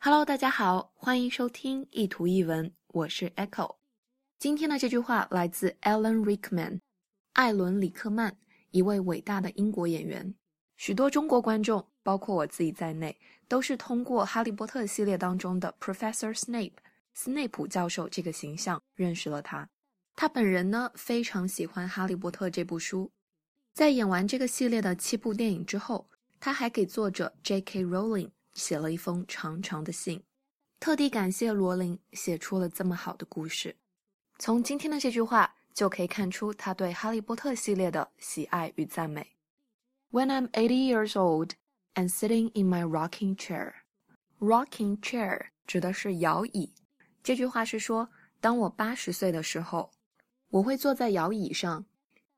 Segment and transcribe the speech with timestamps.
[0.00, 3.78] Hello，大家好，欢迎收听一图一文，我是 Echo。
[4.38, 6.78] 今天的这句话来自 Alan Rickman，
[7.32, 8.36] 艾伦·里克曼，
[8.70, 10.32] 一位伟大的英国演员。
[10.76, 16.74] 许多中国观众，包括我自己在内，都是通过《哈利波特》系列当中的 Professor Snape，
[17.12, 19.68] 斯内普教授这个形象认识了他。
[20.14, 23.10] 他本人呢，非常喜欢《哈利波特》这部书。
[23.74, 26.08] 在演完这个系列的七部电影之后，
[26.38, 27.84] 他还给作者 J.K.
[27.84, 30.20] Rowling 写了一封长长的信，
[30.80, 33.76] 特地感谢罗琳写出了这么好的故事。
[34.38, 39.26] 从今天的这句话就可以看出他对《哈利波特》系列的喜爱与赞美。
[40.10, 41.52] When I'm eighty years old
[41.94, 43.74] and sitting in my rocking chair,
[44.40, 46.72] rocking chair 指的是摇椅。
[47.22, 48.08] 这句话是说，
[48.40, 49.90] 当我八十岁的时候，
[50.50, 51.84] 我会坐在摇椅上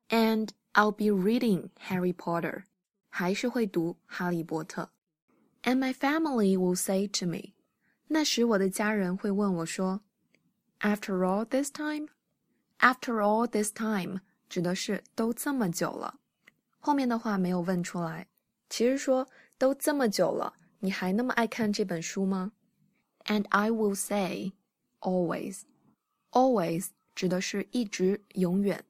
[0.09, 2.63] ，and I'll be reading Harry Potter，
[3.09, 4.83] 还是会读《哈利波特》。
[5.62, 7.54] And my family will say to me，
[8.08, 10.00] 那时我的家人会问我说，
[10.80, 16.20] After all this time，After all this time 指的是都这么久了。
[16.78, 18.28] 后面的话没有问出来，
[18.70, 22.52] 其实说都这么久了，你还那么爱看这本书吗？
[23.24, 24.52] And I will say
[25.00, 25.62] always,
[26.30, 28.84] always 指的是一直、永远，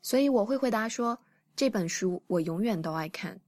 [0.00, 1.18] 所以我会回答说
[1.54, 3.38] 这本书我永远都爱看，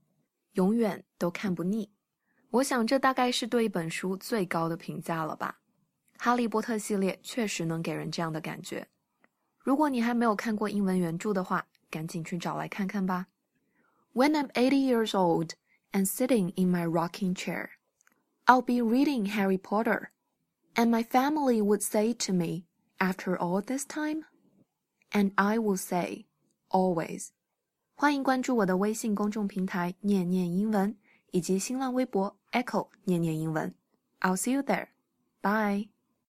[0.53, 1.89] 永远都看不腻。
[2.52, 5.58] 我想这大概是对一本书最高的评价了吧。
[6.18, 8.86] 哈利波特系列确实能给人这样的感觉。
[9.58, 13.26] 如果你还没有看过英文原著的话，赶紧去找来看看吧。
[14.12, 15.52] When I'm 80 years old
[15.92, 17.70] and sitting in my rocking chair,
[18.44, 20.10] I'll be reading Harry Potter,
[20.74, 22.64] and my family would say to me,
[22.98, 24.24] After all this time?
[25.12, 26.26] And I will say,
[26.68, 27.28] Always.
[27.94, 30.96] 欢迎关注我的微信公众平台“念念英文”
[31.32, 33.74] 以及新浪微博 “Echo 念念英文”。
[34.20, 34.88] I'll see you there.
[35.42, 35.91] Bye.